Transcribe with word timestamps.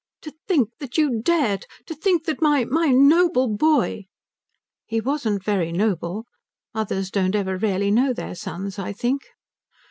"To 0.21 0.33
think 0.47 0.69
that 0.79 0.97
you 0.97 1.21
dared 1.21 1.67
to 1.85 1.93
think 1.93 2.23
that 2.25 2.41
my 2.41 2.65
my 2.65 2.87
noble 2.87 3.47
boy" 3.47 4.05
"He 4.87 4.99
wasn't 4.99 5.43
very 5.43 5.71
noble. 5.71 6.25
Mothers 6.73 7.11
don't 7.11 7.35
ever 7.35 7.55
really 7.55 7.91
know 7.91 8.11
their 8.11 8.33
sons, 8.33 8.79
I 8.79 8.93
think." 8.93 9.21